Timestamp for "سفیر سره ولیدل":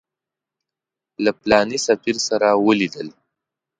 1.87-3.07